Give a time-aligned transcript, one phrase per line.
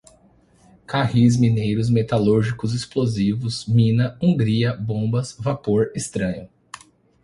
[0.87, 6.49] carris, mineiros, metalúrgicos, explosivos, mina, Hungria, bombas, vapor, estanho